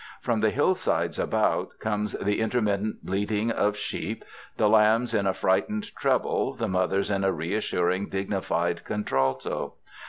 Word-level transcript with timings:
From 0.19 0.39
the 0.39 0.49
hillsides 0.49 1.19
about 1.19 1.77
comes 1.77 2.13
the 2.13 2.41
intermittent 2.41 3.05
bleating 3.05 3.51
of 3.51 3.77
sheep, 3.77 4.25
the 4.57 4.67
lambs 4.67 5.13
iu 5.13 5.19
a 5.27 5.31
frightened 5.35 5.95
treble, 5.95 6.55
the 6.55 6.67
mothers 6.67 7.11
in 7.11 7.23
a 7.23 7.31
reassuring, 7.31 8.09
dignified 8.09 8.83
contralto. 8.83 9.75